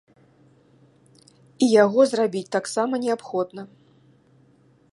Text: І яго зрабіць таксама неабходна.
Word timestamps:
І 1.65 1.67
яго 1.83 2.01
зрабіць 2.11 2.49
таксама 2.57 2.93
неабходна. 3.07 3.61